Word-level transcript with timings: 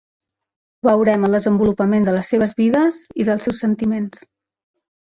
Veurem 0.87 1.27
el 1.27 1.35
desenvolupament 1.37 2.09
de 2.09 2.15
les 2.17 2.33
seves 2.35 2.57
vides 2.65 3.01
i 3.25 3.31
dels 3.31 3.49
seus 3.49 3.65
sentiments. 3.69 4.29